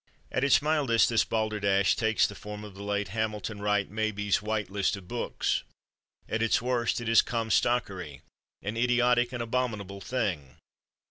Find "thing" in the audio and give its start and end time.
10.01-10.57